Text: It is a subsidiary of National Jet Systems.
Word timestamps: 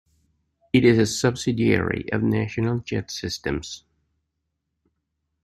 It 0.73 0.83
is 0.83 0.97
a 0.97 1.05
subsidiary 1.05 2.09
of 2.11 2.23
National 2.23 2.79
Jet 2.79 3.11
Systems. 3.11 3.83